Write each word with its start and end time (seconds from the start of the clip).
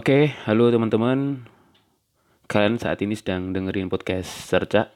Oke, 0.00 0.32
halo 0.48 0.72
teman-teman. 0.72 1.44
Kalian 2.48 2.80
saat 2.80 3.04
ini 3.04 3.12
sedang 3.12 3.52
dengerin 3.52 3.92
podcast 3.92 4.32
Serca. 4.32 4.88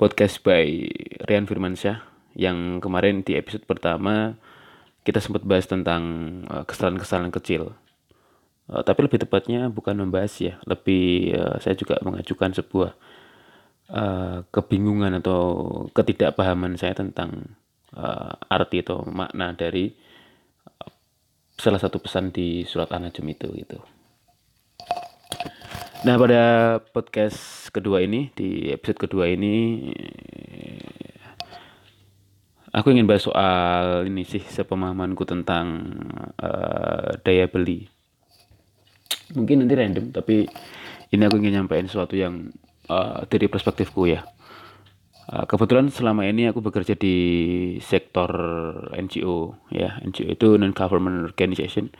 Podcast 0.00 0.40
by 0.40 0.88
Rian 1.28 1.44
Firmansyah 1.44 2.00
yang 2.40 2.80
kemarin 2.80 3.20
di 3.20 3.36
episode 3.36 3.68
pertama 3.68 4.40
kita 5.04 5.20
sempat 5.20 5.44
bahas 5.44 5.68
tentang 5.68 6.00
uh, 6.48 6.64
kesalahan-kesalahan 6.64 7.28
kecil. 7.36 7.76
Uh, 8.72 8.80
tapi 8.80 9.04
lebih 9.04 9.20
tepatnya 9.20 9.68
bukan 9.68 9.92
membahas 9.92 10.32
ya, 10.40 10.56
lebih 10.64 11.36
uh, 11.36 11.60
saya 11.60 11.76
juga 11.76 12.00
mengajukan 12.00 12.64
sebuah 12.64 12.96
kebingungan 14.48 15.20
atau 15.20 15.40
ketidakpahaman 15.92 16.80
saya 16.80 16.96
tentang 16.96 17.60
arti 18.48 18.80
atau 18.80 19.04
makna 19.04 19.52
dari 19.52 19.92
salah 21.62 21.78
satu 21.78 22.02
pesan 22.02 22.34
di 22.34 22.66
surat 22.66 22.90
An-Najm 22.90 23.38
itu 23.38 23.46
gitu. 23.54 23.78
Nah, 26.02 26.18
pada 26.18 26.42
podcast 26.90 27.70
kedua 27.70 28.02
ini, 28.02 28.34
di 28.34 28.66
episode 28.74 29.06
kedua 29.06 29.30
ini 29.30 29.86
aku 32.74 32.90
ingin 32.90 33.06
bahas 33.06 33.22
soal 33.22 34.10
ini 34.10 34.26
sih 34.26 34.42
sepemahamanku 34.42 35.22
tentang 35.22 35.94
uh, 36.42 37.14
daya 37.22 37.46
beli. 37.46 37.86
Mungkin 39.38 39.62
nanti 39.62 39.78
random, 39.78 40.10
tapi 40.10 40.50
ini 41.14 41.22
aku 41.22 41.38
ingin 41.38 41.62
nyampaikan 41.62 41.86
sesuatu 41.86 42.18
yang 42.18 42.50
uh, 42.90 43.22
dari 43.30 43.46
perspektifku 43.46 44.10
ya. 44.10 44.26
Uh, 45.22 45.46
kebetulan 45.46 45.86
selama 45.86 46.26
ini 46.26 46.50
aku 46.50 46.58
bekerja 46.58 46.98
di 46.98 47.16
sektor 47.78 48.30
NGO 48.90 49.54
ya. 49.70 50.02
NGO 50.02 50.34
itu 50.34 50.58
non 50.58 50.74
government 50.74 51.30
organization. 51.30 51.94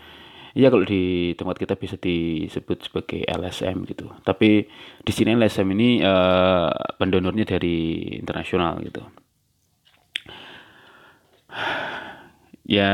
Ya 0.53 0.69
kalau 0.69 0.85
di 0.85 1.33
tempat 1.39 1.57
kita 1.57 1.81
bisa 1.81 1.97
disebut 1.97 2.85
sebagai 2.85 3.25
LSM 3.25 3.89
gitu. 3.89 4.11
Tapi 4.27 4.69
di 5.01 5.13
sini 5.15 5.33
LSM 5.39 5.69
ini 5.73 6.03
uh, 6.05 6.69
pendonornya 7.01 7.47
dari 7.47 8.05
internasional 8.19 8.83
gitu. 8.85 9.03
Ya 12.67 12.91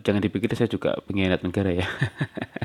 jangan 0.00 0.22
dipikir 0.22 0.50
saya 0.54 0.70
juga 0.70 0.96
pengkhianat 1.04 1.44
negara 1.44 1.70
ya 1.76 1.86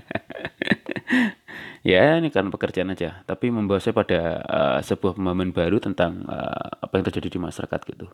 ya 1.88 2.20
ini 2.20 2.28
kan 2.28 2.52
pekerjaan 2.52 2.92
aja. 2.92 3.24
Tapi 3.24 3.48
membawa 3.48 3.80
saya 3.80 3.96
pada 3.96 4.44
uh, 4.44 4.80
sebuah 4.84 5.16
pemahaman 5.16 5.56
baru 5.56 5.80
tentang 5.80 6.28
uh, 6.28 6.84
apa 6.84 7.00
yang 7.00 7.06
terjadi 7.08 7.32
di 7.32 7.40
masyarakat 7.40 7.80
gitu. 7.96 8.12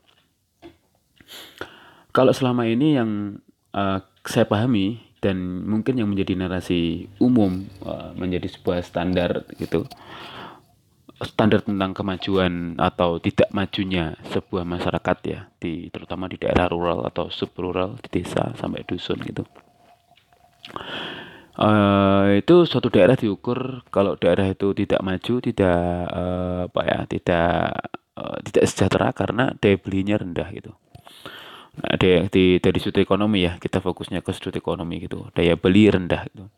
Kalau 2.13 2.29
selama 2.29 2.69
ini 2.69 2.93
yang 2.93 3.41
uh, 3.73 3.97
saya 4.21 4.45
pahami 4.45 5.01
dan 5.17 5.65
mungkin 5.65 5.97
yang 5.97 6.11
menjadi 6.13 6.37
narasi 6.37 7.09
umum 7.17 7.65
uh, 7.81 8.13
menjadi 8.13 8.51
sebuah 8.51 8.85
standar 8.85 9.47
gitu 9.55 9.87
standar 11.23 11.63
tentang 11.63 11.95
kemajuan 11.95 12.75
atau 12.75 13.17
tidak 13.23 13.47
majunya 13.55 14.19
sebuah 14.35 14.67
masyarakat 14.67 15.17
ya 15.23 15.39
di 15.63 15.87
terutama 15.87 16.27
di 16.27 16.35
daerah 16.35 16.67
rural 16.67 17.07
atau 17.07 17.31
subrural 17.31 17.95
di 18.03 18.19
desa 18.19 18.51
sampai 18.59 18.83
dusun 18.83 19.23
gitu 19.23 19.47
Uh, 21.53 22.41
itu 22.41 22.65
suatu 22.65 22.89
daerah 22.89 23.13
diukur 23.13 23.85
kalau 23.93 24.17
daerah 24.17 24.49
itu 24.49 24.73
tidak 24.73 25.05
maju, 25.05 25.33
tidak 25.37 25.81
uh, 26.09 26.65
apa 26.65 26.81
ya, 26.81 26.99
tidak 27.05 27.53
uh, 28.17 28.37
tidak 28.41 28.63
sejahtera 28.65 29.13
karena 29.13 29.53
daya 29.61 29.77
belinya 29.77 30.17
rendah 30.17 30.49
gitu. 30.49 30.73
Nah, 31.73 31.93
di, 31.97 32.25
di 32.33 32.45
dari 32.57 32.77
sudut 32.81 33.01
ekonomi 33.05 33.45
ya, 33.45 33.61
kita 33.61 33.85
fokusnya 33.85 34.25
ke 34.25 34.33
sudut 34.33 34.57
ekonomi 34.57 35.05
gitu. 35.05 35.29
Daya 35.33 35.53
beli 35.53 35.93
rendah 35.93 36.25
gitu. 36.33 36.49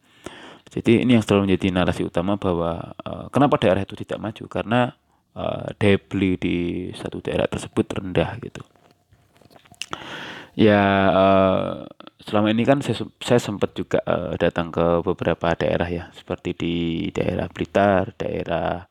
Jadi 0.71 1.03
ini 1.03 1.19
yang 1.19 1.23
selalu 1.23 1.51
menjadi 1.51 1.67
narasi 1.75 2.01
utama 2.07 2.39
bahwa 2.39 2.95
uh, 3.03 3.27
kenapa 3.35 3.59
daerah 3.59 3.83
itu 3.83 3.99
tidak 3.99 4.19
maju 4.23 4.43
karena 4.47 4.95
uh, 5.35 5.75
daya 5.75 5.99
beli 5.99 6.39
di 6.39 6.57
satu 6.95 7.19
daerah 7.19 7.51
tersebut 7.51 7.83
rendah 7.83 8.31
gitu. 8.39 8.63
Ya 10.55 10.83
uh, 11.11 11.83
selama 12.25 12.49
ini 12.49 12.65
kan 12.65 12.81
saya, 12.81 13.05
saya 13.21 13.37
sempat 13.37 13.77
juga 13.77 14.01
uh, 14.03 14.33
datang 14.35 14.73
ke 14.73 15.05
beberapa 15.05 15.53
daerah 15.53 15.85
ya 15.85 16.03
seperti 16.17 16.57
di 16.57 16.75
daerah 17.13 17.45
Blitar, 17.45 18.17
daerah 18.17 18.89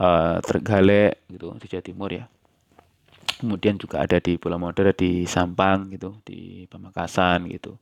uh, 0.00 0.40
Trenggalek 0.40 1.28
gitu 1.28 1.52
di 1.60 1.66
Jawa 1.68 1.84
Timur 1.84 2.10
ya. 2.10 2.24
Kemudian 3.40 3.76
juga 3.80 4.04
ada 4.04 4.20
di 4.20 4.36
Pulau 4.36 4.60
Modern 4.60 4.92
di 4.96 5.24
Sampang 5.24 5.92
gitu, 5.92 6.20
di 6.24 6.64
Pamekasan 6.68 7.48
gitu. 7.52 7.76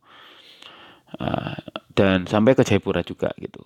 Uh, 1.18 1.56
dan 1.94 2.28
sampai 2.28 2.52
ke 2.52 2.62
Jayapura 2.66 3.00
juga 3.02 3.32
gitu. 3.40 3.64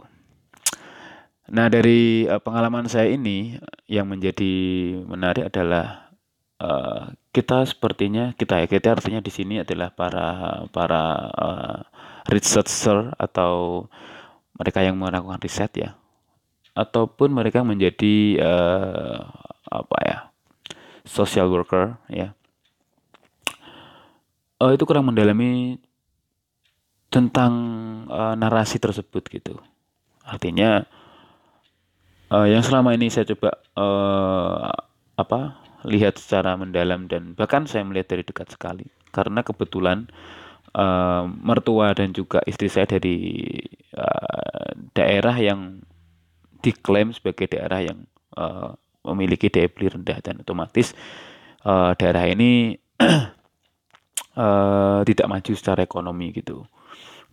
Nah, 1.53 1.69
dari 1.69 2.25
uh, 2.29 2.41
pengalaman 2.41 2.89
saya 2.89 3.13
ini 3.13 3.61
yang 3.91 4.09
menjadi 4.09 4.53
menarik 5.05 5.53
adalah 5.53 6.12
uh, 6.63 7.11
kita 7.35 7.67
sepertinya 7.67 8.31
kita 8.39 8.63
ya 8.63 8.67
kita 8.71 8.95
artinya 8.95 9.19
di 9.19 9.33
sini 9.35 9.67
adalah 9.67 9.91
para 9.91 10.63
para 10.71 11.03
uh, 11.35 11.79
researcher 12.31 13.11
atau 13.19 13.87
mereka 14.55 14.85
yang 14.87 14.95
melakukan 14.95 15.43
riset 15.43 15.73
ya. 15.75 15.91
Ataupun 16.73 17.35
mereka 17.35 17.67
menjadi 17.67 18.39
uh, 18.41 19.19
apa 19.69 19.99
ya 20.07 20.19
social 21.03 21.51
worker 21.51 21.99
ya. 22.07 22.33
Uh, 24.63 24.71
itu 24.79 24.87
kurang 24.87 25.11
mendalami 25.11 25.83
tentang 27.11 27.53
uh, 28.09 28.39
narasi 28.39 28.79
tersebut 28.79 29.27
gitu. 29.29 29.59
Artinya 30.23 30.87
uh, 32.31 32.47
yang 32.47 32.63
selama 32.63 32.95
ini 32.95 33.11
saya 33.11 33.27
coba 33.29 33.59
uh, 33.77 34.71
apa 35.19 35.62
lihat 35.87 36.19
secara 36.19 36.55
mendalam 36.55 37.11
dan 37.11 37.35
bahkan 37.35 37.67
saya 37.67 37.83
melihat 37.87 38.17
dari 38.17 38.25
dekat 38.27 38.53
sekali. 38.55 38.87
Karena 39.13 39.45
kebetulan 39.45 40.09
uh, 40.77 41.29
mertua 41.29 41.93
dan 41.93 42.17
juga 42.17 42.41
istri 42.49 42.73
saya 42.73 42.89
dari 42.89 43.43
uh, 43.97 44.73
daerah 44.97 45.37
yang 45.37 45.85
diklaim 46.63 47.11
sebagai 47.11 47.51
daerah 47.51 47.83
yang 47.83 48.07
uh, 48.39 48.73
memiliki 49.03 49.51
daya 49.51 49.67
beli 49.67 49.91
rendah 49.91 50.19
dan 50.23 50.41
otomatis 50.41 50.95
uh, 51.67 51.93
daerah 51.99 52.25
ini 52.31 52.79
uh, 54.39 55.03
tidak 55.09 55.27
maju 55.29 55.53
secara 55.53 55.83
ekonomi 55.83 56.31
gitu. 56.31 56.63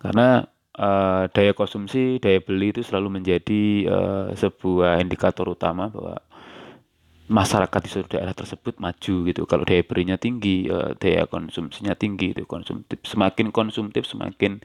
Karena 0.02 0.44
uh, 0.80 1.30
daya 1.30 1.54
konsumsi 1.54 2.18
daya 2.18 2.42
beli 2.42 2.74
itu 2.74 2.82
selalu 2.82 3.22
menjadi 3.22 3.64
uh, 3.86 4.28
sebuah 4.34 4.98
indikator 5.04 5.46
utama 5.52 5.94
bahwa 5.94 6.18
masyarakat 7.30 7.80
di 7.86 7.90
suatu 7.90 8.10
daerah 8.18 8.34
tersebut 8.34 8.82
maju 8.82 9.16
gitu. 9.30 9.42
Kalau 9.46 9.64
daya 9.64 9.86
belinya 9.86 10.18
tinggi, 10.18 10.66
uh, 10.68 10.98
daya 10.98 11.30
konsumsinya 11.30 11.94
tinggi 11.94 12.34
itu 12.34 12.44
konsumtif. 12.50 13.00
Semakin 13.06 13.54
konsumtif 13.54 14.10
semakin 14.10 14.60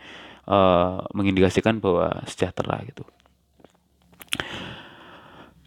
uh, 0.49 1.05
mengindikasikan 1.13 1.79
bahwa 1.79 2.25
sejahtera 2.25 2.81
gitu. 2.89 3.05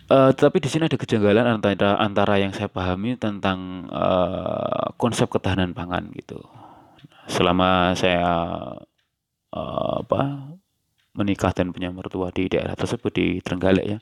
Uh, 0.08 0.32
tapi 0.32 0.64
di 0.64 0.72
sini 0.72 0.88
ada 0.88 0.96
kejanggalan 0.96 1.60
antara 1.60 2.00
antara 2.00 2.40
yang 2.40 2.56
saya 2.56 2.72
pahami 2.72 3.20
tentang 3.20 3.92
uh, 3.92 4.96
konsep 4.98 5.30
ketahanan 5.30 5.78
pangan 5.78 6.10
gitu. 6.18 6.42
Selama 7.28 7.94
saya 7.94 8.26
uh, 9.54 9.96
apa 10.02 10.56
menikah 11.14 11.52
dan 11.52 11.76
punya 11.76 11.92
mertua 11.92 12.32
di 12.32 12.48
daerah 12.48 12.74
tersebut 12.74 13.12
di 13.12 13.28
Trenggalek 13.44 13.86
ya 13.86 14.00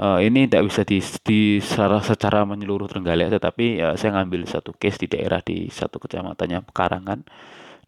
uh, 0.00 0.18
ini 0.24 0.48
tidak 0.48 0.72
bisa 0.72 0.82
di, 0.88 0.98
di 1.20 1.40
secara, 1.60 2.00
secara 2.00 2.48
menyeluruh 2.48 2.88
Trenggalek 2.88 3.36
tetapi 3.36 3.84
uh, 3.84 3.94
saya 4.00 4.16
ngambil 4.16 4.48
satu 4.48 4.72
case 4.72 5.04
di 5.04 5.08
daerah 5.12 5.44
di 5.44 5.68
satu 5.68 6.00
kecamatannya 6.00 6.64
Pekarangan 6.64 7.20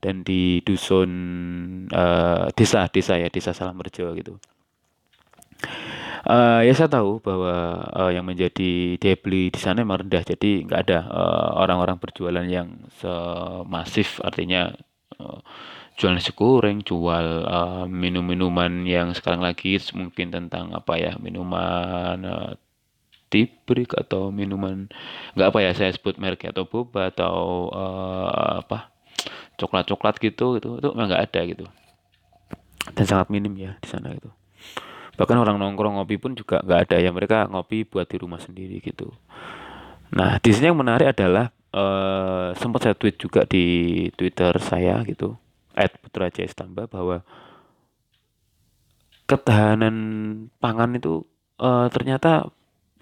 dan 0.02 0.20
di 0.26 0.60
dusun 0.60 1.10
uh, 1.88 2.52
desa 2.52 2.90
desa 2.92 3.16
ya 3.16 3.32
desa 3.32 3.56
Salamrejo 3.56 4.12
gitu. 4.18 4.36
Uh, 6.22 6.62
ya 6.62 6.74
saya 6.74 6.90
tahu 6.90 7.18
bahwa 7.18 7.82
uh, 7.94 8.10
yang 8.10 8.26
menjadi 8.26 8.94
daya 8.98 9.18
beli 9.18 9.50
di 9.50 9.58
sana 9.58 9.82
memang 9.82 10.06
rendah 10.06 10.22
jadi 10.22 10.66
nggak 10.66 10.80
ada 10.86 10.98
orang-orang 11.58 11.98
uh, 11.98 12.02
berjualan 12.02 12.46
yang 12.46 12.78
semasif 12.98 14.22
artinya 14.22 14.70
uh, 15.18 15.38
jual 16.02 16.18
nasi 16.18 16.34
goreng, 16.34 16.82
jual 16.82 17.46
uh, 17.46 17.86
minum-minuman 17.86 18.82
yang 18.82 19.14
sekarang 19.14 19.38
lagi 19.38 19.78
mungkin 19.94 20.34
tentang 20.34 20.74
apa 20.74 20.98
ya 20.98 21.14
minuman 21.22 22.18
uh, 22.26 22.52
tibrik 23.30 23.94
atau 23.94 24.34
minuman 24.34 24.90
nggak 25.38 25.46
apa 25.54 25.58
ya 25.62 25.70
saya 25.78 25.94
sebut 25.94 26.18
merek 26.18 26.50
atau 26.50 26.66
boba 26.66 27.14
atau 27.14 27.70
uh, 27.70 28.66
apa 28.66 28.90
coklat-coklat 29.54 30.18
gitu 30.18 30.58
itu 30.58 30.82
itu 30.82 30.88
nggak 30.90 31.22
ada 31.30 31.40
gitu. 31.46 31.70
Dan 32.98 33.06
sangat 33.06 33.30
minim 33.30 33.54
ya 33.54 33.78
di 33.78 33.86
sana 33.86 34.10
itu 34.10 34.26
bahkan 35.14 35.38
orang 35.38 35.54
nongkrong 35.54 36.02
ngopi 36.02 36.18
pun 36.18 36.34
juga 36.34 36.58
nggak 36.66 36.80
ada 36.90 36.96
ya 36.98 37.14
mereka 37.14 37.46
ngopi 37.46 37.86
buat 37.86 38.10
di 38.10 38.18
rumah 38.18 38.42
sendiri 38.42 38.82
gitu. 38.82 39.14
Nah 40.18 40.42
di 40.42 40.50
sini 40.50 40.74
yang 40.74 40.82
menarik 40.82 41.14
adalah 41.14 41.54
uh, 41.70 42.50
sempat 42.58 42.90
saya 42.90 42.98
tweet 42.98 43.22
juga 43.22 43.46
di 43.46 44.10
twitter 44.18 44.58
saya 44.58 44.98
gitu 45.06 45.38
at 45.82 45.98
Putra 45.98 46.30
Jaya 46.30 46.46
Stamba 46.46 46.86
bahwa 46.86 47.26
ketahanan 49.26 49.96
pangan 50.62 50.94
itu 50.94 51.26
uh, 51.58 51.90
ternyata 51.90 52.46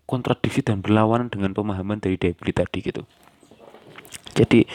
kontradiksi 0.08 0.64
dan 0.64 0.82
berlawanan 0.82 1.30
dengan 1.30 1.54
pemahaman 1.54 2.02
dari 2.02 2.18
beli 2.18 2.52
tadi 2.56 2.78
gitu. 2.82 3.02
Jadi 4.34 4.66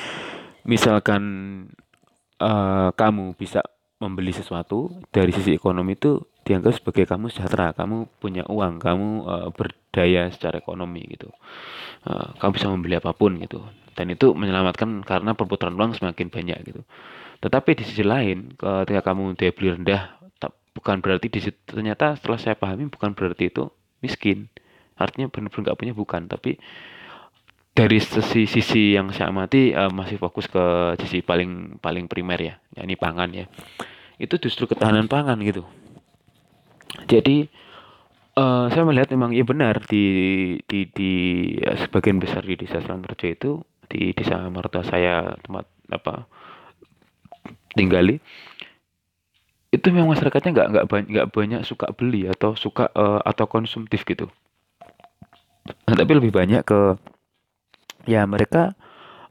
misalkan 0.64 1.24
uh, 2.40 2.90
kamu 2.96 3.36
bisa 3.36 3.66
membeli 4.00 4.32
sesuatu 4.36 4.92
dari 5.12 5.32
sisi 5.32 5.56
ekonomi 5.56 5.96
itu 5.96 6.20
dianggap 6.46 6.78
sebagai 6.78 7.10
kamu 7.10 7.32
sejahtera, 7.34 7.74
kamu 7.74 8.06
punya 8.22 8.46
uang, 8.46 8.78
kamu 8.78 9.08
uh, 9.26 9.50
berdaya 9.50 10.30
secara 10.30 10.62
ekonomi 10.62 11.02
gitu. 11.10 11.34
Uh, 12.06 12.38
kamu 12.38 12.52
bisa 12.54 12.68
membeli 12.70 12.96
apa 13.00 13.12
pun 13.18 13.40
gitu. 13.42 13.66
Dan 13.96 14.12
itu 14.12 14.36
menyelamatkan 14.36 15.02
karena 15.08 15.34
perputaran 15.34 15.74
uang 15.74 15.98
semakin 15.98 16.28
banyak 16.28 16.58
gitu. 16.68 16.82
Tetapi 17.46 17.78
di 17.78 17.84
sisi 17.86 18.02
lain, 18.02 18.58
ketika 18.58 19.14
kamu 19.14 19.38
daya 19.38 19.54
beli 19.54 19.70
rendah, 19.78 20.18
bukan 20.74 21.00
berarti 21.00 21.30
di 21.30 21.40
situ, 21.46 21.58
ternyata 21.70 22.18
setelah 22.18 22.42
saya 22.42 22.56
pahami 22.58 22.90
bukan 22.90 23.14
berarti 23.14 23.54
itu 23.54 23.70
miskin. 24.02 24.50
Artinya 24.98 25.30
benar-benar 25.30 25.72
nggak 25.72 25.78
punya 25.78 25.94
bukan, 25.94 26.26
tapi 26.26 26.58
dari 27.76 28.00
sisi 28.00 28.48
sisi 28.48 28.96
yang 28.96 29.12
saya 29.12 29.30
amati 29.30 29.76
uh, 29.76 29.92
masih 29.92 30.16
fokus 30.16 30.48
ke 30.48 30.96
sisi 31.04 31.20
paling 31.20 31.78
paling 31.84 32.08
primer 32.08 32.40
ya, 32.40 32.56
yakni 32.74 32.96
pangan 32.96 33.30
ya. 33.36 33.46
Itu 34.16 34.40
justru 34.40 34.66
ketahanan 34.66 35.12
pangan 35.12 35.36
gitu. 35.44 35.68
Jadi 37.06 37.52
uh, 38.40 38.72
saya 38.72 38.84
melihat 38.88 39.12
memang 39.12 39.36
ya 39.36 39.44
benar 39.44 39.84
di 39.84 40.08
di 40.64 40.88
di 40.88 41.12
ya, 41.60 41.76
sebagian 41.84 42.24
besar 42.24 42.48
di 42.48 42.56
desa 42.56 42.80
Selangerjo 42.80 43.28
itu 43.28 43.52
di 43.92 44.16
desa 44.16 44.48
mertua 44.48 44.88
saya 44.88 45.36
tempat 45.44 45.68
apa 45.92 46.26
tinggali 47.76 48.20
itu 49.76 49.92
memang 49.92 50.16
masyarakatnya 50.16 50.52
nggak 50.56 50.68
nggak 50.72 50.86
banyak 50.88 51.10
nggak 51.12 51.30
banyak 51.36 51.62
suka 51.68 51.92
beli 51.92 52.32
atau 52.32 52.56
suka 52.56 52.88
uh, 52.96 53.20
atau 53.28 53.46
konsumtif 53.46 54.08
gitu. 54.08 54.32
Nah, 55.66 55.96
tapi 55.98 56.12
lebih 56.16 56.32
banyak 56.32 56.64
ke 56.64 56.96
ya 58.08 58.24
mereka 58.24 58.72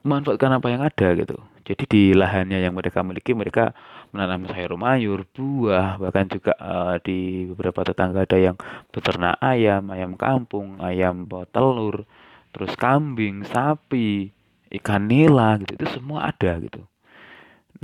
memanfaatkan 0.05 0.61
apa 0.61 0.69
yang 0.69 0.83
ada 0.85 1.09
gitu. 1.17 1.41
Jadi 1.65 1.85
di 1.89 2.03
lahannya 2.13 2.61
yang 2.61 2.77
mereka 2.77 3.01
miliki 3.01 3.33
mereka 3.33 3.73
menanam 4.13 4.45
sayur 4.53 4.77
mayur, 4.77 5.25
buah, 5.33 5.97
bahkan 5.97 6.29
juga 6.29 6.53
uh, 6.61 7.01
di 7.01 7.49
beberapa 7.49 7.81
tetangga 7.89 8.29
ada 8.29 8.37
yang 8.37 8.57
beternak 8.93 9.41
ayam, 9.41 9.89
ayam 9.89 10.13
kampung, 10.13 10.77
ayam 10.85 11.25
telur, 11.49 12.05
terus 12.53 12.77
kambing, 12.77 13.49
sapi, 13.49 14.29
ikan 14.77 15.09
nila 15.09 15.57
gitu. 15.65 15.73
Itu 15.81 15.87
semua 15.89 16.29
ada 16.29 16.53
gitu. 16.61 16.85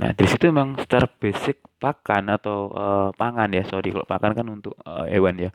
Nah, 0.01 0.11
di 0.17 0.25
situ 0.25 0.49
memang 0.49 0.81
secara 0.81 1.05
basic 1.05 1.61
pakan 1.77 2.33
atau 2.33 2.73
uh, 2.73 3.09
pangan 3.13 3.53
ya, 3.53 3.61
sorry 3.69 3.93
kalau 3.93 4.07
pakan 4.09 4.31
kan 4.33 4.47
untuk 4.49 4.73
uh, 4.81 5.05
hewan 5.05 5.37
ya. 5.37 5.53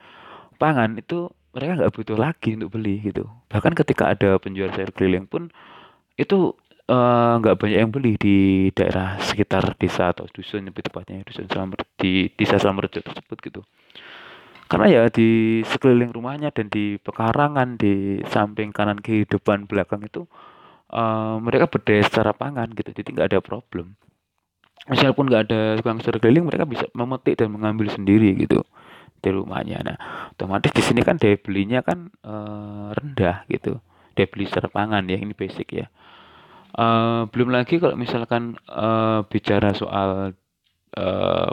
Pangan 0.57 0.95
itu 1.03 1.27
mereka 1.51 1.83
nggak 1.83 1.93
butuh 1.99 2.15
lagi 2.15 2.55
untuk 2.55 2.79
beli 2.79 3.03
gitu. 3.03 3.27
Bahkan 3.51 3.75
ketika 3.75 4.15
ada 4.15 4.39
penjual 4.39 4.71
sayur 4.71 4.93
keliling 4.95 5.27
pun 5.27 5.49
itu 6.17 6.53
eh, 6.89 7.33
nggak 7.41 7.55
uh, 7.57 7.59
banyak 7.61 7.79
yang 7.81 7.93
beli 7.93 8.17
di 8.17 8.69
daerah 8.73 9.21
sekitar 9.21 9.77
desa 9.77 10.13
atau 10.13 10.25
dusun 10.33 10.69
lebih 10.69 10.85
tepatnya 10.89 11.25
dusun 11.29 11.49
Selamer 11.49 11.81
di 12.01 12.29
desa 12.37 12.57
Selamerjo 12.61 13.01
tersebut 13.05 13.39
gitu. 13.41 13.61
Karena 14.69 14.87
ya 14.89 15.03
di 15.13 15.61
sekeliling 15.65 16.13
rumahnya 16.13 16.53
dan 16.53 16.69
di 16.73 16.97
pekarangan 17.01 17.77
di 17.77 18.21
samping 18.29 18.73
kanan 18.73 19.01
kiri 19.01 19.29
depan 19.29 19.69
belakang 19.69 20.05
itu 20.05 20.25
uh, 20.93 21.37
mereka 21.43 21.67
berdaya 21.71 22.03
secara 22.05 22.31
pangan 22.37 22.71
gitu 22.75 22.91
jadi 22.95 23.09
nggak 23.13 23.29
ada 23.33 23.41
problem 23.43 23.97
Misalpun 24.87 25.27
nggak 25.27 25.43
ada 25.51 25.61
tukang 25.79 25.99
keliling 25.99 26.47
mereka 26.47 26.63
bisa 26.63 26.87
memetik 26.95 27.43
dan 27.43 27.51
mengambil 27.51 27.91
sendiri 27.91 28.39
gitu 28.39 28.63
di 29.19 29.31
rumahnya. 29.35 29.83
Nah, 29.83 29.99
otomatis 30.31 30.71
di 30.71 30.83
sini 30.85 31.03
kan 31.03 31.19
daya 31.19 31.35
belinya 31.41 31.83
kan 31.83 32.15
e, 32.23 32.35
rendah 32.95 33.43
gitu. 33.51 33.83
Daya 34.15 34.27
beli 34.31 34.47
secara 34.47 34.71
pangan 34.71 35.03
ya, 35.11 35.19
ini 35.19 35.35
basic 35.35 35.75
ya. 35.75 35.87
E, 36.71 36.87
belum 37.27 37.51
lagi 37.51 37.83
kalau 37.83 37.99
misalkan 37.99 38.55
e, 38.71 38.89
bicara 39.27 39.75
soal 39.75 40.39
e, 40.95 41.07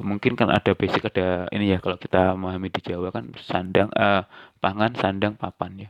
mungkin 0.06 0.38
kan 0.38 0.54
ada 0.54 0.78
basic 0.78 1.10
ada 1.10 1.50
ini 1.50 1.74
ya 1.74 1.82
kalau 1.82 1.98
kita 1.98 2.38
memahami 2.38 2.70
di 2.70 2.82
Jawa 2.86 3.10
kan 3.10 3.34
sandang 3.42 3.90
e, 3.90 4.30
pangan, 4.62 4.94
sandang, 4.94 5.34
papan 5.34 5.90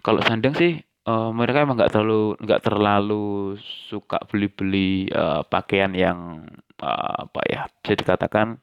Kalau 0.00 0.24
sandang 0.24 0.56
sih 0.56 0.80
uh, 1.08 1.30
mereka 1.32 1.64
emang 1.64 1.76
nggak 1.80 1.92
terlalu 1.92 2.22
nggak 2.40 2.62
terlalu 2.64 3.26
suka 3.88 4.18
beli-beli 4.28 5.08
uh, 5.12 5.44
pakaian 5.46 5.92
yang 5.92 6.48
uh, 6.80 7.28
apa 7.28 7.40
ya 7.48 7.60
bisa 7.80 7.94
dikatakan 7.96 8.60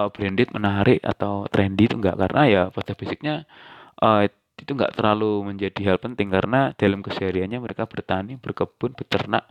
uh, 0.00 0.08
branded 0.12 0.50
menarik 0.56 1.00
atau 1.04 1.44
trendy 1.48 1.88
itu 1.88 1.96
enggak 2.00 2.16
karena 2.16 2.42
ya 2.48 2.62
pada 2.72 2.92
basicnya 2.96 3.44
uh, 4.00 4.24
itu 4.60 4.70
enggak 4.76 4.92
terlalu 4.92 5.40
menjadi 5.44 5.80
hal 5.92 5.98
penting 6.00 6.28
karena 6.28 6.76
dalam 6.76 7.00
kesehariannya 7.00 7.64
mereka 7.64 7.88
bertani, 7.88 8.36
berkebun, 8.36 8.92
beternak 8.92 9.48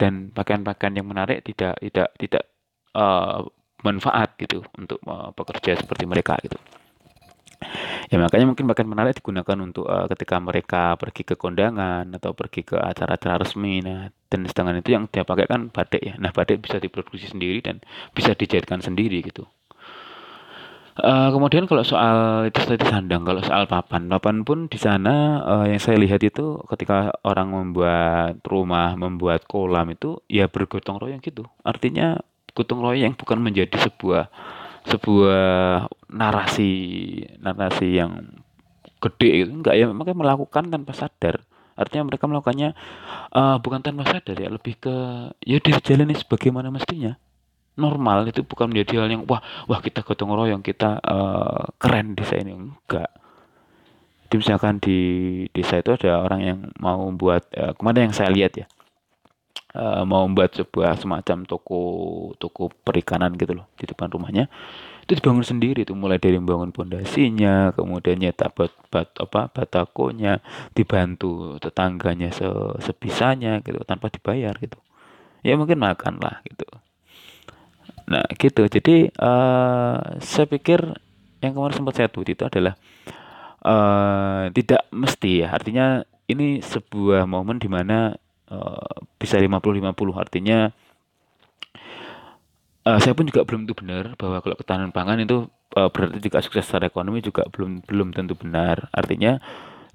dan 0.00 0.32
pakaian-pakaian 0.32 0.94
yang 0.96 1.08
menarik 1.10 1.44
tidak 1.44 1.76
tidak 1.84 2.08
tidak 2.16 2.44
uh, 2.96 3.44
manfaat 3.84 4.34
gitu 4.40 4.64
untuk 4.80 4.98
uh, 5.04 5.30
pekerja 5.36 5.76
seperti 5.76 6.08
mereka 6.08 6.40
gitu. 6.40 6.56
Ya 8.08 8.16
makanya 8.16 8.48
mungkin 8.48 8.64
pakaian 8.64 8.88
menarik 8.88 9.20
digunakan 9.20 9.58
untuk 9.60 9.84
uh, 9.84 10.08
ketika 10.08 10.40
mereka 10.40 10.96
pergi 10.96 11.28
ke 11.28 11.34
kondangan 11.36 12.08
atau 12.16 12.32
pergi 12.32 12.64
ke 12.64 12.80
acara-acara 12.80 13.44
resmi. 13.44 13.84
Nah, 13.84 14.08
dan 14.32 14.48
sedangkan 14.48 14.80
itu 14.80 14.96
yang 14.96 15.04
dia 15.12 15.28
pakai 15.28 15.44
kan 15.44 15.68
batik 15.68 16.00
ya. 16.00 16.14
Nah, 16.16 16.32
batik 16.32 16.64
bisa 16.64 16.80
diproduksi 16.80 17.28
sendiri 17.28 17.60
dan 17.60 17.84
bisa 18.16 18.32
dijahitkan 18.32 18.80
sendiri 18.80 19.20
gitu. 19.20 19.44
Uh, 20.98 21.30
kemudian 21.30 21.70
kalau 21.70 21.86
soal 21.86 22.48
itu 22.50 22.58
tadi 22.58 22.82
sandang, 22.82 23.22
kalau 23.22 23.38
soal 23.38 23.70
papan, 23.70 24.10
papan 24.10 24.42
pun 24.42 24.66
di 24.66 24.82
sana 24.82 25.46
uh, 25.46 25.66
yang 25.70 25.78
saya 25.78 25.94
lihat 25.94 26.18
itu 26.26 26.58
ketika 26.66 27.14
orang 27.22 27.54
membuat 27.54 28.42
rumah, 28.42 28.98
membuat 28.98 29.46
kolam 29.46 29.94
itu 29.94 30.18
ya 30.26 30.50
bergotong 30.50 30.98
royong 30.98 31.22
gitu. 31.22 31.46
Artinya 31.62 32.18
gotong 32.50 32.82
royong 32.82 33.14
bukan 33.14 33.38
menjadi 33.38 33.78
sebuah 33.78 34.26
sebuah 34.88 35.84
narasi 36.08 36.72
narasi 37.38 38.00
yang 38.00 38.40
gede 38.98 39.46
itu 39.46 39.50
enggak 39.52 39.74
ya 39.76 39.86
mereka 39.92 40.16
melakukan 40.16 40.64
tanpa 40.72 40.92
sadar. 40.96 41.44
Artinya 41.78 42.10
mereka 42.10 42.26
melakukannya 42.26 42.74
uh, 43.30 43.62
bukan 43.62 43.78
tanpa 43.84 44.02
sadar 44.10 44.34
ya, 44.34 44.50
lebih 44.50 44.74
ke 44.82 44.94
ya 45.46 45.62
dijalani 45.62 46.16
sebagaimana 46.18 46.74
mestinya. 46.74 47.14
Normal 47.78 48.26
itu 48.26 48.42
bukan 48.42 48.74
menjadi 48.74 49.06
hal 49.06 49.06
yang 49.06 49.22
wah 49.30 49.38
wah 49.70 49.78
kita 49.78 50.02
gotong 50.02 50.34
royong 50.34 50.66
kita 50.66 50.98
uh, 50.98 51.70
keren 51.78 52.18
desa 52.18 52.42
ini. 52.42 52.58
Enggak. 52.58 53.14
Jadi 54.26 54.34
misalkan 54.34 54.82
di 54.82 54.98
desa 55.54 55.78
itu 55.78 55.94
ada 55.94 56.18
orang 56.20 56.40
yang 56.42 56.58
mau 56.82 57.06
membuat 57.06 57.46
uh, 57.54 57.70
ke 57.72 57.80
mana 57.86 58.02
yang 58.02 58.12
saya 58.12 58.34
lihat 58.34 58.58
ya 58.58 58.66
uh, 59.78 60.02
mau 60.02 60.26
membuat 60.26 60.58
sebuah 60.58 60.98
semacam 60.98 61.46
toko 61.46 61.80
toko 62.42 62.74
perikanan 62.82 63.38
gitu 63.38 63.54
loh 63.54 63.70
di 63.78 63.86
depan 63.86 64.10
rumahnya 64.10 64.50
itu 65.06 65.16
dibangun 65.16 65.46
sendiri 65.46 65.88
itu 65.88 65.96
mulai 65.96 66.20
dari 66.20 66.36
membangun 66.36 66.74
pondasinya 66.74 67.72
kemudian 67.72 68.20
nyetak 68.20 68.52
bat, 68.52 68.74
bat 68.92 69.08
apa 69.16 69.48
batakonya 69.48 70.42
dibantu 70.76 71.56
tetangganya 71.62 72.28
se, 72.34 72.44
sebisanya 72.82 73.64
gitu 73.64 73.80
tanpa 73.86 74.12
dibayar 74.12 74.52
gitu 74.60 74.76
ya 75.46 75.56
mungkin 75.56 75.80
makan 75.80 76.20
lah 76.20 76.42
gitu 76.44 76.66
Nah, 78.08 78.24
gitu. 78.40 78.64
Jadi 78.64 79.12
uh, 79.20 79.96
saya 80.18 80.46
pikir 80.48 80.80
yang 81.44 81.52
kemarin 81.54 81.76
sempat 81.76 81.94
saya 81.94 82.08
tweet 82.08 82.34
itu 82.34 82.44
adalah 82.48 82.74
uh, 83.62 84.48
tidak 84.56 84.88
mesti 84.90 85.44
ya. 85.44 85.52
Artinya 85.52 86.02
ini 86.24 86.64
sebuah 86.64 87.28
momen 87.28 87.60
di 87.60 87.68
mana 87.68 88.16
uh, 88.50 89.04
bisa 89.20 89.40
50-50 89.40 89.94
artinya 90.16 90.68
uh, 92.88 92.98
saya 93.00 93.12
pun 93.12 93.28
juga 93.28 93.44
belum 93.44 93.68
tentu 93.68 93.76
benar 93.84 94.16
bahwa 94.16 94.40
kalau 94.40 94.56
ketahanan 94.56 94.90
pangan 94.90 95.20
itu 95.20 95.48
uh, 95.76 95.88
berarti 95.92 96.18
juga 96.24 96.40
sukses 96.40 96.64
secara 96.64 96.88
ekonomi 96.88 97.20
juga 97.20 97.44
belum 97.52 97.84
belum 97.84 98.16
tentu 98.16 98.34
benar. 98.38 98.88
Artinya 98.90 99.36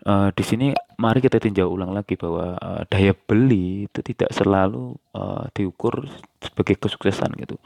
uh, 0.05 0.29
di 0.29 0.43
sini 0.45 0.67
mari 1.01 1.19
kita 1.24 1.41
tinjau 1.41 1.74
ulang 1.74 1.91
lagi 1.95 2.13
bahwa 2.19 2.55
uh, 2.60 2.81
daya 2.88 3.17
beli 3.17 3.89
itu 3.89 4.00
tidak 4.05 4.29
selalu 4.36 4.93
uh, 5.17 5.50
diukur 5.55 6.05
sebagai 6.43 6.77
kesuksesan 6.77 7.33
gitu 7.39 7.57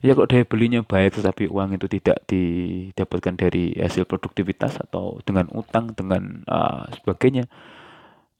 ya 0.00 0.16
kalau 0.16 0.28
daya 0.28 0.48
belinya 0.48 0.80
baik 0.80 1.20
tetapi 1.20 1.52
uang 1.52 1.76
itu 1.76 1.86
tidak 2.00 2.24
didapatkan 2.24 3.36
dari 3.36 3.76
hasil 3.76 4.08
produktivitas 4.08 4.80
atau 4.80 5.20
dengan 5.28 5.52
utang 5.52 5.92
dengan 5.92 6.40
uh, 6.48 6.88
sebagainya 7.00 7.44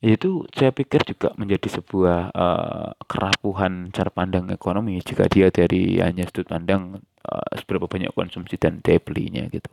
itu 0.00 0.48
saya 0.56 0.72
pikir 0.72 1.04
juga 1.04 1.36
menjadi 1.36 1.76
sebuah 1.76 2.32
uh, 2.32 2.96
kerapuhan 3.04 3.92
cara 3.92 4.08
pandang 4.08 4.48
ekonomi 4.48 4.96
jika 5.04 5.28
dia 5.28 5.52
dari 5.52 6.00
hanya 6.00 6.24
sudut 6.24 6.48
pandang 6.48 7.04
uh, 7.28 7.52
seberapa 7.60 7.84
banyak 7.84 8.08
konsumsi 8.16 8.56
dan 8.56 8.80
daya 8.80 8.96
belinya 8.96 9.44
gitu. 9.52 9.68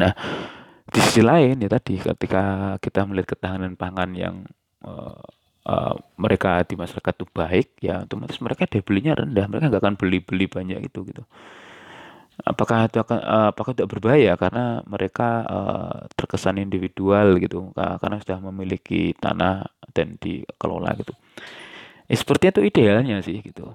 Nah, 0.00 0.16
di 0.88 0.98
sisi 1.04 1.20
lain 1.20 1.60
ya 1.60 1.68
tadi 1.68 2.00
ketika 2.00 2.76
kita 2.80 3.04
melihat 3.04 3.36
ketahanan 3.36 3.76
pangan 3.76 4.16
yang 4.16 4.48
uh, 4.80 5.20
uh, 5.68 5.94
mereka 6.16 6.64
di 6.64 6.72
masyarakat 6.80 7.12
itu 7.12 7.26
baik 7.28 7.68
ya 7.84 8.08
otomatis 8.08 8.40
mereka 8.40 8.64
daya 8.64 8.80
belinya 8.80 9.12
rendah 9.20 9.44
mereka 9.52 9.68
nggak 9.68 9.82
akan 9.84 9.96
beli 10.00 10.24
beli 10.24 10.48
banyak 10.48 10.80
itu 10.80 11.04
gitu 11.12 11.28
apakah 12.42 12.90
itu 12.90 12.98
akan 12.98 13.18
uh, 13.22 13.48
apakah 13.54 13.76
tidak 13.76 13.94
berbahaya? 13.94 14.34
Karena 14.34 14.82
mereka 14.88 15.46
uh, 15.46 15.96
terkesan 16.18 16.58
individual 16.58 17.38
gitu 17.38 17.70
karena 17.74 18.16
sudah 18.18 18.38
memiliki 18.50 19.14
tanah 19.14 19.70
dan 19.94 20.18
dikelola 20.18 20.90
gitu. 20.98 21.14
Ya, 22.10 22.14
sepertinya 22.18 22.58
itu 22.58 22.62
idealnya 22.66 23.16
sih 23.22 23.38
gitu. 23.38 23.70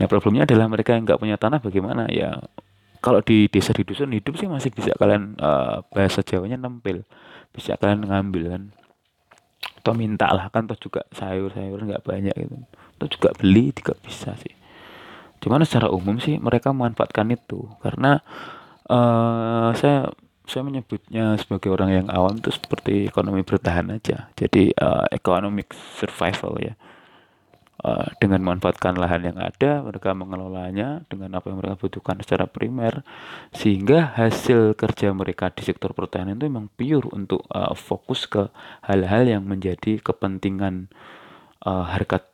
Nah 0.00 0.06
problemnya 0.08 0.44
adalah 0.44 0.68
mereka 0.68 0.96
yang 0.96 1.08
nggak 1.08 1.20
punya 1.20 1.36
tanah 1.40 1.58
bagaimana? 1.64 2.08
Ya 2.12 2.36
kalau 3.00 3.24
di 3.24 3.48
desa 3.48 3.72
di 3.72 3.86
dusun 3.86 4.12
hidup 4.12 4.36
sih 4.36 4.50
masih 4.50 4.74
bisa 4.74 4.92
kalian 4.98 5.38
uh, 5.40 5.80
bahasa 5.94 6.20
Jawanya 6.20 6.60
nempel 6.60 7.08
bisa 7.54 7.80
kalian 7.80 8.04
ngambil 8.04 8.44
kan. 8.52 8.62
Atau 9.80 9.96
minta 9.96 10.28
lah 10.34 10.52
kan 10.52 10.68
toh 10.68 10.76
juga 10.76 11.06
sayur-sayur 11.16 11.80
nggak 11.80 12.04
banyak 12.04 12.36
gitu. 12.36 12.56
Atau 13.00 13.06
juga 13.16 13.28
beli 13.38 13.72
juga 13.72 13.96
bisa 14.04 14.36
sih 14.36 14.58
cuman 15.38 15.64
secara 15.64 15.88
umum 15.90 16.18
sih 16.18 16.36
mereka 16.38 16.74
memanfaatkan 16.74 17.30
itu. 17.34 17.66
Karena 17.82 18.22
uh, 18.90 19.70
saya 19.74 20.10
saya 20.48 20.64
menyebutnya 20.64 21.36
sebagai 21.36 21.68
orang 21.68 21.90
yang 21.92 22.06
awam 22.08 22.40
itu 22.40 22.48
seperti 22.48 23.04
ekonomi 23.06 23.44
bertahan 23.44 23.92
aja. 23.92 24.32
Jadi 24.32 24.72
uh, 24.80 25.04
economic 25.12 25.76
survival 25.76 26.56
ya. 26.58 26.74
Uh, 27.78 28.10
dengan 28.18 28.42
memanfaatkan 28.42 28.98
lahan 28.98 29.30
yang 29.30 29.38
ada 29.38 29.86
mereka 29.86 30.10
mengelolanya 30.10 31.06
dengan 31.06 31.38
apa 31.38 31.46
yang 31.46 31.62
mereka 31.62 31.78
butuhkan 31.78 32.18
secara 32.24 32.50
primer. 32.50 33.06
Sehingga 33.54 34.18
hasil 34.18 34.74
kerja 34.74 35.14
mereka 35.14 35.52
di 35.54 35.62
sektor 35.62 35.94
pertanian 35.94 36.40
itu 36.40 36.50
memang 36.50 36.72
pure 36.74 37.06
untuk 37.14 37.46
uh, 37.54 37.76
fokus 37.78 38.26
ke 38.26 38.50
hal-hal 38.82 39.30
yang 39.30 39.46
menjadi 39.46 40.02
kepentingan 40.02 40.90
uh, 41.62 41.86
harkat 41.86 42.27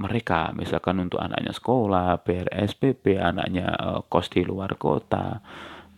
mereka 0.00 0.56
misalkan 0.56 0.96
untuk 1.04 1.20
anaknya 1.20 1.52
sekolah, 1.52 2.24
bayar 2.24 2.48
SPP, 2.48 3.20
anaknya 3.20 3.68
uh, 3.76 4.00
kos 4.08 4.32
di 4.32 4.40
luar 4.40 4.80
kota, 4.80 5.44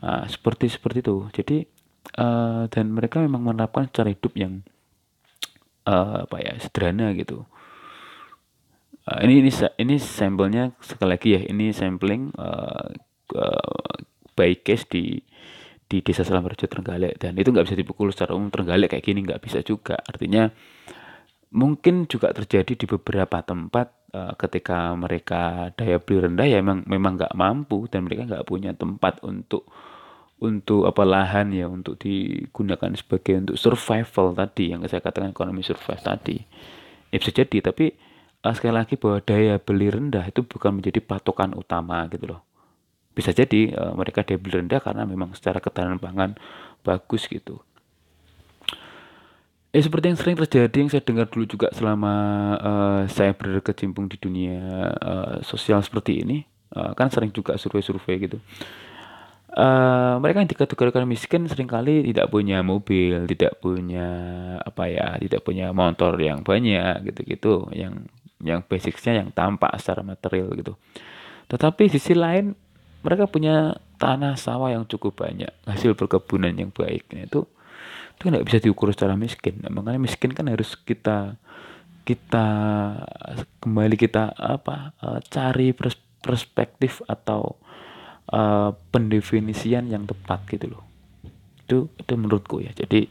uh, 0.02 0.25
seperti 0.26 0.66
seperti 0.66 1.06
itu. 1.06 1.30
Jadi 1.30 1.56
uh, 2.18 2.66
dan 2.66 2.90
mereka 2.90 3.23
memang 3.23 3.47
menerapkan 3.47 3.87
cara 3.94 4.11
hidup 4.11 4.35
yang 4.35 4.66
uh, 5.87 6.26
apa 6.26 6.37
ya 6.42 6.59
sederhana 6.59 7.14
gitu. 7.14 7.47
Uh, 9.06 9.18
ini 9.23 9.47
ini 9.47 9.50
ini 9.78 9.94
sampelnya 10.02 10.75
sekali 10.82 11.11
lagi 11.14 11.28
ya 11.38 11.40
ini 11.47 11.71
sampling 11.71 12.35
uh, 12.35 12.90
uh, 13.38 13.94
by 14.35 14.59
case 14.66 14.87
di 14.90 15.23
di 15.87 16.00
desa 16.00 16.25
Selamrejo 16.25 16.66
Trenggalek 16.66 17.21
dan 17.21 17.37
itu 17.37 17.52
nggak 17.52 17.68
bisa 17.68 17.76
dipukul 17.76 18.09
secara 18.11 18.32
umum 18.32 18.49
Trenggalek 18.49 18.97
kayak 18.97 19.04
gini 19.04 19.26
nggak 19.28 19.42
bisa 19.44 19.61
juga 19.61 20.00
artinya 20.00 20.49
mungkin 21.52 22.09
juga 22.09 22.32
terjadi 22.32 22.73
di 22.75 22.87
beberapa 22.88 23.44
tempat 23.44 23.92
uh, 24.16 24.32
ketika 24.40 24.97
mereka 24.97 25.68
daya 25.76 26.00
beli 26.00 26.25
rendah 26.25 26.49
ya 26.49 26.59
memang 26.64 26.88
memang 26.88 27.12
nggak 27.21 27.37
mampu 27.37 27.85
dan 27.92 28.09
mereka 28.09 28.25
nggak 28.25 28.49
punya 28.49 28.73
tempat 28.73 29.21
untuk 29.21 29.68
untuk 30.42 30.90
apa 30.90 31.06
lahan 31.06 31.54
ya 31.54 31.71
untuk 31.71 32.00
digunakan 32.00 32.90
sebagai 32.99 33.47
untuk 33.47 33.56
survival 33.61 34.35
tadi 34.35 34.75
yang 34.75 34.82
saya 34.90 35.04
katakan 35.04 35.30
ekonomi 35.30 35.62
survival 35.62 36.00
tadi. 36.02 36.40
Ya 37.12 37.21
bisa 37.21 37.30
jadi 37.30 37.59
tapi 37.61 37.92
uh, 38.42 38.54
sekali 38.56 38.75
lagi 38.75 38.97
bahwa 38.97 39.21
daya 39.23 39.61
beli 39.61 39.92
rendah 39.92 40.25
itu 40.26 40.40
bukan 40.42 40.80
menjadi 40.80 40.99
patokan 41.04 41.52
utama 41.52 42.09
gitu 42.09 42.32
loh. 42.32 42.40
Bisa 43.12 43.37
jadi 43.37 43.76
uh, 43.76 43.92
mereka 43.92 44.25
daya 44.25 44.40
beli 44.40 44.64
rendah 44.64 44.80
karena 44.80 45.04
memang 45.04 45.37
secara 45.37 45.61
ketahanan 45.61 46.00
pangan 46.00 46.32
bagus 46.80 47.28
gitu 47.28 47.61
Ya 49.72 49.80
seperti 49.80 50.12
yang 50.12 50.20
sering 50.20 50.36
terjadi 50.36 50.76
yang 50.84 50.92
saya 50.92 51.00
dengar 51.00 51.32
dulu 51.32 51.48
juga 51.48 51.72
selama 51.72 52.12
uh, 52.60 53.02
saya 53.08 53.32
berkecimpung 53.32 54.04
di 54.04 54.20
dunia 54.20 54.60
uh, 55.00 55.34
sosial 55.40 55.80
seperti 55.80 56.20
ini, 56.20 56.44
uh, 56.76 56.92
kan 56.92 57.08
sering 57.08 57.32
juga 57.32 57.56
survei-survei 57.56 58.20
gitu. 58.20 58.36
Uh, 59.52 60.20
mereka 60.20 60.44
yang 60.44 60.50
dikategorikan 60.52 61.08
miskin 61.08 61.48
sering 61.48 61.72
kali 61.72 62.04
tidak 62.04 62.28
punya 62.28 62.60
mobil, 62.60 63.24
tidak 63.24 63.64
punya 63.64 64.08
apa 64.60 64.92
ya, 64.92 65.16
tidak 65.16 65.40
punya 65.40 65.72
motor 65.72 66.20
yang 66.20 66.44
banyak 66.44 67.08
gitu-gitu, 67.08 67.72
yang 67.72 68.04
yang 68.44 68.60
basicnya 68.60 69.24
yang 69.24 69.32
tampak 69.32 69.72
secara 69.80 70.04
material 70.04 70.52
gitu. 70.52 70.76
Tetapi 71.48 71.88
sisi 71.88 72.12
lain 72.12 72.52
mereka 73.00 73.24
punya 73.24 73.80
tanah 73.96 74.36
sawah 74.36 74.68
yang 74.68 74.84
cukup 74.84 75.16
banyak, 75.16 75.48
hasil 75.64 75.96
perkebunan 75.96 76.52
yang 76.52 76.68
baik. 76.68 77.08
Itu 77.08 77.48
itu 78.22 78.30
nggak 78.30 78.46
bisa 78.46 78.58
diukur 78.62 78.86
secara 78.94 79.18
miskin. 79.18 79.58
Nah, 79.66 79.74
makanya 79.74 79.98
miskin 79.98 80.30
kan 80.30 80.46
harus 80.46 80.78
kita 80.78 81.34
kita 82.06 82.46
kembali 83.58 83.98
kita 83.98 84.30
apa 84.38 84.94
uh, 85.02 85.18
cari 85.26 85.74
pers 85.74 85.98
perspektif 86.22 87.02
atau 87.10 87.58
uh, 88.30 88.70
pendefinisian 88.94 89.90
yang 89.90 90.06
tepat 90.06 90.46
gitu 90.46 90.70
loh. 90.70 90.86
Itu 91.66 91.90
itu 91.98 92.12
menurutku 92.14 92.62
ya. 92.62 92.70
Jadi 92.70 93.10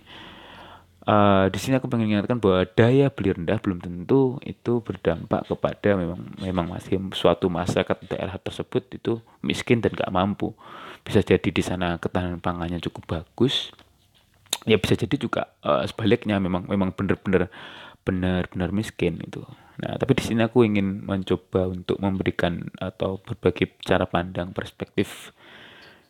uh, 1.12 1.52
di 1.52 1.60
sini 1.60 1.76
aku 1.76 1.92
pengen 1.92 2.16
ingatkan 2.16 2.40
bahwa 2.40 2.64
daya 2.72 3.12
beli 3.12 3.36
rendah 3.36 3.60
belum 3.60 3.84
tentu 3.84 4.40
itu 4.48 4.80
berdampak 4.80 5.44
kepada 5.44 6.00
memang 6.00 6.24
memang 6.40 6.72
masih 6.72 7.04
suatu 7.12 7.52
masyarakat 7.52 8.16
daerah 8.16 8.40
tersebut 8.40 8.88
itu 8.96 9.20
miskin 9.44 9.84
dan 9.84 9.92
gak 9.92 10.08
mampu. 10.08 10.56
Bisa 11.04 11.20
jadi 11.20 11.52
di 11.52 11.60
sana 11.60 12.00
ketahanan 12.00 12.40
pangannya 12.40 12.80
cukup 12.80 13.20
bagus 13.20 13.76
ya 14.66 14.78
bisa 14.78 14.94
jadi 14.94 15.16
juga 15.18 15.54
uh, 15.66 15.82
sebaliknya 15.90 16.38
memang 16.38 16.70
memang 16.70 16.94
benar-benar 16.94 17.50
benar-benar 18.02 18.70
miskin 18.74 19.22
itu. 19.22 19.46
Nah, 19.82 19.98
tapi 19.98 20.14
di 20.18 20.24
sini 20.26 20.46
aku 20.46 20.66
ingin 20.66 21.06
mencoba 21.06 21.70
untuk 21.70 21.98
memberikan 21.98 22.70
atau 22.78 23.18
berbagi 23.22 23.74
cara 23.82 24.06
pandang 24.06 24.54
perspektif 24.54 25.34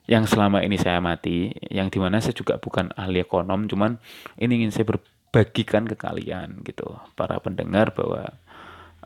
yang 0.07 0.27
selama 0.27 0.59
ini 0.59 0.75
saya 0.75 0.99
amati, 0.99 1.55
yang 1.71 1.87
di 1.87 1.99
mana 2.01 2.19
saya 2.19 2.35
juga 2.35 2.59
bukan 2.59 2.91
ahli 2.99 3.23
ekonom, 3.23 3.71
cuman 3.71 3.95
ini 4.35 4.63
ingin 4.63 4.71
saya 4.75 4.85
berbagikan 4.91 5.87
ke 5.87 5.95
kalian 5.95 6.59
gitu, 6.67 6.99
para 7.15 7.39
pendengar 7.39 7.95
bahwa 7.95 8.35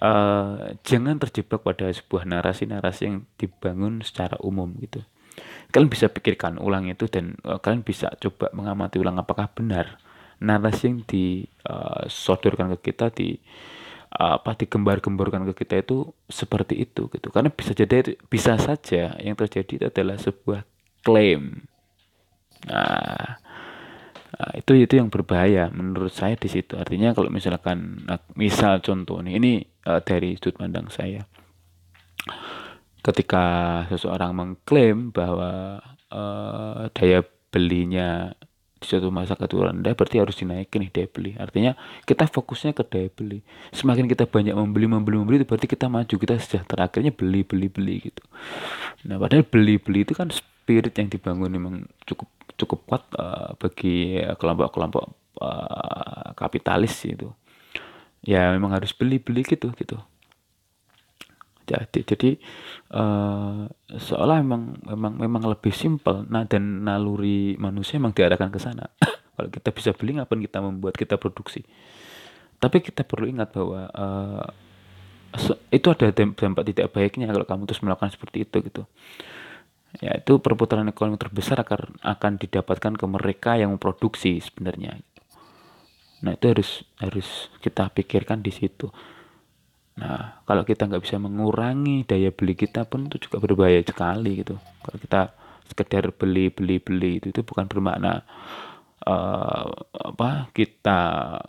uh, 0.01 0.73
jangan 0.81 1.21
terjebak 1.21 1.61
pada 1.61 1.93
sebuah 1.93 2.25
narasi-narasi 2.25 3.01
yang 3.05 3.17
dibangun 3.37 4.01
secara 4.01 4.39
umum 4.41 4.73
gitu 4.81 5.05
kalian 5.75 5.91
bisa 5.91 6.07
pikirkan 6.07 6.55
ulang 6.55 6.87
itu 6.87 7.11
dan 7.11 7.35
uh, 7.43 7.59
kalian 7.59 7.83
bisa 7.83 8.07
coba 8.15 8.47
mengamati 8.55 8.95
ulang 8.95 9.19
apakah 9.19 9.51
benar 9.51 9.99
narasi 10.39 10.87
yang 10.87 11.03
disodorkan 11.03 12.71
uh, 12.71 12.79
ke 12.79 12.91
kita 12.95 13.11
di 13.11 13.35
uh, 14.15 14.39
apa 14.39 14.55
digembar-gemborkan 14.55 15.43
ke 15.51 15.67
kita 15.67 15.83
itu 15.83 16.15
seperti 16.31 16.87
itu 16.87 17.11
gitu. 17.11 17.27
Karena 17.27 17.51
bisa 17.51 17.75
jadi 17.75 18.15
bisa 18.31 18.55
saja 18.55 19.19
yang 19.19 19.35
terjadi 19.35 19.83
itu 19.83 19.85
adalah 19.91 20.15
sebuah 20.15 20.63
klaim. 21.03 21.67
Nah 22.71 23.43
Nah, 24.35 24.51
itu 24.59 24.75
itu 24.75 24.99
yang 24.99 25.07
berbahaya 25.07 25.71
menurut 25.71 26.11
saya 26.11 26.35
di 26.35 26.51
situ. 26.51 26.75
Artinya 26.75 27.15
kalau 27.15 27.31
misalkan 27.31 28.03
nah, 28.03 28.19
misal 28.35 28.83
contoh 28.83 29.23
nih 29.23 29.39
ini 29.39 29.51
uh, 29.87 30.03
dari 30.03 30.35
sudut 30.35 30.59
pandang 30.59 30.91
saya 30.91 31.23
ketika 33.05 33.45
seseorang 33.93 34.33
mengklaim 34.33 35.13
bahwa 35.13 35.77
uh, 36.09 36.89
daya 36.97 37.21
belinya 37.53 38.33
di 38.81 38.85
suatu 38.89 39.13
masa 39.13 39.37
itu 39.37 39.61
rendah 39.61 39.93
berarti 39.93 40.17
harus 40.17 40.35
dinaikin 40.35 40.89
nih 40.89 40.91
daya 40.91 41.07
beli. 41.13 41.31
Artinya 41.37 41.77
kita 42.09 42.25
fokusnya 42.25 42.73
ke 42.73 42.83
daya 42.89 43.09
beli. 43.13 43.45
Semakin 43.69 44.09
kita 44.09 44.25
banyak 44.25 44.57
membeli 44.57 44.89
membeli 44.89 45.21
membeli 45.21 45.37
itu 45.41 45.47
berarti 45.47 45.69
kita 45.69 45.85
maju 45.85 46.15
kita 46.17 46.33
sejahtera. 46.41 46.89
Akhirnya 46.89 47.13
beli 47.13 47.45
beli 47.45 47.69
beli 47.69 48.09
gitu. 48.09 48.25
Nah 49.05 49.21
padahal 49.21 49.45
beli 49.45 49.77
beli 49.77 50.01
itu 50.01 50.17
kan 50.17 50.33
spirit 50.33 50.97
yang 50.97 51.13
dibangun 51.13 51.53
memang 51.53 51.73
cukup 52.09 52.27
cukup 52.57 52.79
kuat 52.89 53.03
uh, 53.21 53.53
bagi 53.61 54.17
kelompok-kelompok 54.41 55.05
uh, 55.43 56.33
kapitalis 56.33 56.95
itu 57.05 57.29
ya 58.25 58.49
memang 58.49 58.73
harus 58.73 58.91
beli 58.97 59.21
beli 59.21 59.45
gitu 59.45 59.69
gitu 59.77 60.01
jadi 61.91 62.37
uh, 62.93 63.65
seolah 63.89 64.41
memang 64.45 64.77
memang 64.85 65.13
memang 65.17 65.43
lebih 65.49 65.73
simpel. 65.73 66.23
Nah 66.29 66.45
dan 66.45 66.85
naluri 66.85 67.57
manusia 67.57 67.97
memang 67.97 68.13
diarahkan 68.13 68.53
ke 68.53 68.59
sana. 68.61 68.85
Kalau 69.35 69.49
kita 69.51 69.69
bisa 69.75 69.91
beli 69.91 70.15
ngapain 70.15 70.39
kita 70.39 70.63
membuat 70.63 70.95
kita 70.95 71.17
produksi? 71.17 71.65
Tapi 72.61 72.79
kita 72.79 73.03
perlu 73.03 73.27
ingat 73.27 73.51
bahwa 73.51 73.91
uh, 73.91 74.47
itu 75.73 75.91
ada 75.91 76.15
dampak 76.15 76.63
tidak 76.71 76.87
baiknya 76.95 77.27
kalau 77.27 77.43
kamu 77.43 77.67
terus 77.67 77.83
melakukan 77.83 78.15
seperti 78.15 78.47
itu 78.47 78.57
gitu. 78.63 78.87
Ya 79.99 80.15
itu 80.15 80.39
perputaran 80.39 80.87
ekonomi 80.87 81.19
terbesar 81.19 81.59
akan 81.59 81.99
akan 81.99 82.31
didapatkan 82.39 82.93
ke 82.95 83.05
mereka 83.09 83.59
yang 83.59 83.75
memproduksi 83.75 84.39
sebenarnya 84.39 85.03
nah 86.25 86.33
itu 86.33 86.45
harus 86.49 86.69
harus 86.97 87.53
kita 87.61 87.91
pikirkan 87.93 88.41
di 88.41 88.49
situ 88.49 88.89
Nah, 89.95 90.43
kalau 90.43 90.67
kita 90.67 90.91
nggak 90.91 91.03
bisa 91.07 91.15
mengurangi 91.15 92.03
daya 92.03 92.27
beli 92.35 92.51
kita 92.51 92.83
pun 92.83 93.07
itu 93.07 93.27
juga 93.29 93.39
berbahaya 93.39 93.79
sekali 93.79 94.43
gitu. 94.43 94.59
Kalau 94.59 94.97
kita 94.99 95.21
sekedar 95.65 96.11
beli 96.11 96.51
beli 96.51 96.83
beli 96.83 97.23
itu 97.23 97.31
itu 97.31 97.41
bukan 97.41 97.65
bermakna 97.65 98.27
uh, 99.07 99.65
apa 99.95 100.51
kita 100.51 100.99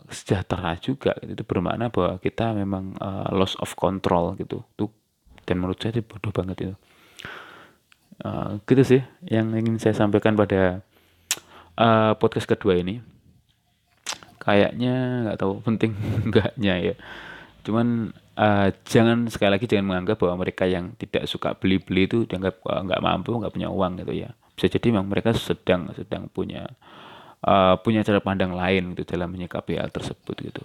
sejahtera 0.07 0.79
juga 0.79 1.11
gitu. 1.19 1.37
itu 1.37 1.43
bermakna 1.43 1.91
bahwa 1.91 2.17
kita 2.23 2.55
memang 2.55 2.95
uh, 3.03 3.27
loss 3.35 3.59
of 3.59 3.75
control 3.75 4.39
gitu. 4.39 4.63
Itu 4.79 4.95
dan 5.43 5.59
menurut 5.59 5.79
saya 5.79 5.99
itu 5.99 6.07
bodoh 6.07 6.31
banget 6.31 6.57
itu. 6.71 6.75
uh, 8.23 8.57
gitu 8.65 8.83
sih 8.83 9.01
yang 9.27 9.51
ingin 9.53 9.77
saya 9.77 9.93
sampaikan 9.93 10.33
pada 10.33 10.81
uh, 11.77 12.17
podcast 12.17 12.49
kedua 12.49 12.79
ini 12.81 12.99
kayaknya 14.41 15.27
nggak 15.27 15.37
tahu 15.37 15.61
penting 15.61 15.93
enggaknya 16.25 16.73
ya 16.79 16.95
cuman 17.61 18.15
uh, 18.37 18.69
jangan 18.85 19.25
sekali 19.27 19.57
lagi 19.57 19.65
jangan 19.65 19.85
menganggap 19.89 20.21
bahwa 20.21 20.45
mereka 20.45 20.69
yang 20.69 20.93
tidak 20.95 21.25
suka 21.25 21.57
beli-beli 21.57 22.05
itu 22.05 22.23
dianggap 22.29 22.61
uh, 22.69 22.85
mampu 23.01 23.33
nggak 23.33 23.51
punya 23.51 23.69
uang 23.73 24.05
gitu 24.05 24.13
ya. 24.13 24.29
Bisa 24.53 24.69
jadi 24.69 24.93
memang 24.93 25.09
mereka 25.09 25.33
sedang 25.33 25.89
sedang 25.97 26.29
punya 26.29 26.69
uh, 27.43 27.75
punya 27.81 28.05
cara 28.05 28.21
pandang 28.21 28.53
lain 28.53 28.93
gitu 28.93 29.17
dalam 29.17 29.33
menyikapi 29.33 29.81
hal 29.81 29.89
tersebut 29.89 30.37
gitu. 30.39 30.63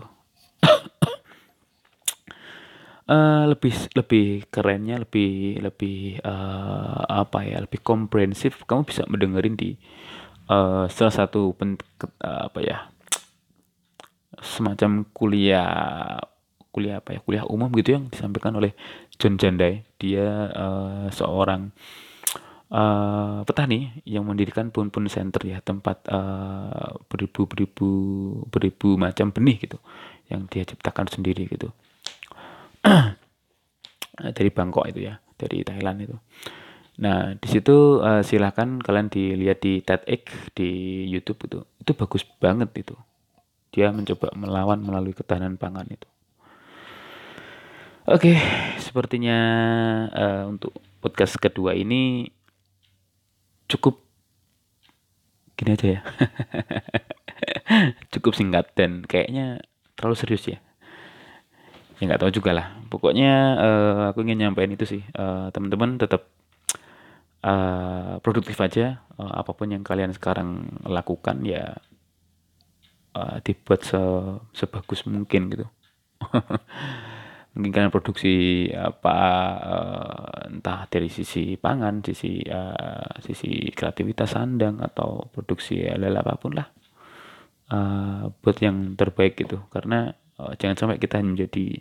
Uh, 3.09 3.45
lebih 3.53 3.75
lebih 3.99 4.27
kerennya 4.53 5.03
lebih 5.03 5.59
lebih 5.59 6.23
uh, 6.23 7.03
apa 7.09 7.43
ya 7.49 7.59
lebih 7.59 7.83
komprehensif 7.83 8.63
kamu 8.69 8.87
bisa 8.87 9.03
mendengarin 9.11 9.59
di 9.59 9.75
uh, 10.47 10.87
salah 10.87 11.13
satu 11.13 11.53
pen, 11.59 11.77
uh, 12.23 12.47
apa 12.47 12.61
ya 12.63 12.79
semacam 14.41 15.05
kuliah 15.13 16.17
kuliah 16.73 17.05
apa 17.05 17.15
ya 17.15 17.21
kuliah 17.21 17.45
umum 17.45 17.69
gitu 17.77 18.01
yang 18.01 18.09
disampaikan 18.09 18.57
oleh 18.57 18.73
John 19.21 19.37
Jandai. 19.37 19.85
Dia 20.01 20.49
uh, 20.51 21.07
seorang 21.13 21.71
uh, 22.73 23.45
petani 23.45 24.03
yang 24.09 24.25
mendirikan 24.25 24.73
pun-pun 24.73 25.07
center 25.07 25.45
ya 25.45 25.61
tempat 25.61 26.09
uh, 26.09 26.97
beribu-beribu 27.13 27.89
beribu 28.49 28.97
macam 28.97 29.31
benih 29.31 29.61
gitu 29.61 29.79
yang 30.33 30.49
dia 30.49 30.65
ciptakan 30.65 31.13
sendiri 31.13 31.45
gitu. 31.47 31.69
Dari 34.37 34.51
Bangkok 34.53 34.89
itu 34.89 35.09
ya 35.09 35.21
dari 35.43 35.67
Thailand 35.67 35.99
itu. 36.05 36.17
Nah 37.03 37.35
di 37.35 37.49
situ 37.49 37.99
uh, 37.99 38.23
silahkan 38.23 38.79
kalian 38.79 39.09
dilihat 39.11 39.59
di 39.65 39.83
TEDx 39.83 40.55
di 40.55 40.71
YouTube 41.11 41.51
itu. 41.51 41.59
Itu 41.83 41.99
bagus 41.99 42.23
banget 42.39 42.71
itu. 42.79 42.95
Dia 43.73 43.91
mencoba 43.91 44.31
melawan 44.37 44.79
melalui 44.85 45.17
ketahanan 45.17 45.57
pangan 45.57 45.89
itu. 45.89 46.12
Oke, 48.03 48.35
sepertinya 48.83 49.39
uh, 50.11 50.45
untuk 50.51 50.75
podcast 50.99 51.39
kedua 51.39 51.71
ini 51.79 52.27
cukup 53.71 54.03
gini 55.55 55.79
aja 55.79 55.87
ya. 55.87 56.01
cukup 58.19 58.35
singkat 58.35 58.75
dan 58.75 59.07
kayaknya 59.07 59.63
terlalu 59.95 60.19
serius 60.19 60.51
ya. 60.51 60.59
Ya 62.03 62.11
nggak 62.11 62.27
tahu 62.27 62.35
juga 62.35 62.51
lah. 62.51 62.67
Pokoknya 62.91 63.33
uh, 63.63 64.03
aku 64.11 64.27
ingin 64.27 64.51
nyampein 64.51 64.75
itu 64.75 64.83
sih. 64.83 65.07
Uh, 65.15 65.55
teman-teman 65.55 65.95
tetap 65.95 66.27
uh, 67.47 68.19
produktif 68.19 68.59
aja. 68.59 69.07
Uh, 69.15 69.31
apa 69.31 69.55
pun 69.55 69.71
yang 69.71 69.87
kalian 69.87 70.11
sekarang 70.11 70.75
lakukan 70.91 71.39
ya 71.47 71.79
uh, 73.15 73.39
dibuat 73.47 73.87
se 73.87 74.01
sebagus 74.59 75.07
mungkin 75.07 75.55
gitu 75.55 75.67
mungkin 77.53 77.71
kalian 77.73 77.93
produksi 77.93 78.69
apa 78.73 79.19
uh, 79.61 80.49
entah 80.49 80.89
dari 80.89 81.13
sisi 81.13 81.61
pangan 81.61 82.01
sisi 82.01 82.41
uh, 82.49 83.21
sisi 83.21 83.69
kreativitas 83.77 84.33
sandang 84.33 84.81
atau 84.81 85.29
produksi 85.29 85.85
hal 85.85 86.01
apa 86.17 86.41
pun 86.41 86.57
lah 86.57 86.69
uh, 87.69 88.33
buat 88.41 88.57
yang 88.65 88.97
terbaik 88.97 89.37
gitu 89.37 89.61
karena 89.69 90.17
uh, 90.41 90.57
jangan 90.57 90.77
sampai 90.81 90.97
kita 90.97 91.21
menjadi 91.21 91.77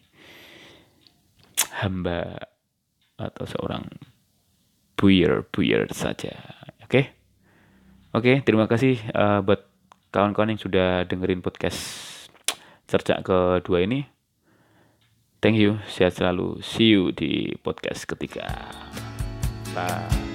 hamba 1.79 2.51
atau 3.15 3.45
seorang 3.47 3.87
buyer 4.99 5.47
buyer 5.47 5.87
saja 5.95 6.35
oke 6.83 6.91
okay? 6.91 7.03
oke 8.11 8.27
okay, 8.27 8.35
terima 8.43 8.67
kasih 8.67 8.99
uh, 9.15 9.39
buat 9.39 9.71
kawan-kawan 10.11 10.51
yang 10.51 10.61
sudah 10.61 11.07
dengerin 11.07 11.39
podcast 11.39 12.11
cercak 12.91 13.23
kedua 13.23 13.87
ini. 13.87 14.10
Thank 15.41 15.57
you, 15.57 15.81
sehat 15.89 16.21
selalu. 16.21 16.61
See 16.61 16.93
you 16.93 17.09
di 17.09 17.57
podcast 17.65 18.05
ketiga. 18.05 18.45
Bye. 19.73 20.30